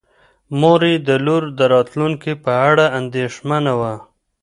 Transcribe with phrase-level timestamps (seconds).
[0.59, 3.93] مور یې د لور د راتلونکي په اړه اندېښمنه وه.